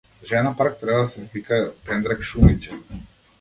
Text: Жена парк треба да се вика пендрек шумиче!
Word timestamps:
Жена 0.23 0.53
парк 0.57 0.79
треба 0.79 1.01
да 1.03 1.09
се 1.09 1.21
вика 1.33 1.59
пендрек 1.85 2.21
шумиче! 2.21 2.73